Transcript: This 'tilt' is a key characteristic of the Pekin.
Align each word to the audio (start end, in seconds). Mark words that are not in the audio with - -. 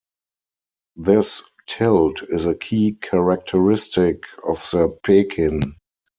This 0.95 1.43
'tilt' 1.67 2.23
is 2.27 2.47
a 2.47 2.55
key 2.55 2.93
characteristic 2.93 4.23
of 4.43 4.57
the 4.71 4.97
Pekin. 5.03 5.75